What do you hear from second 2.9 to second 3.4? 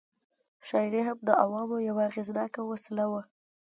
وه.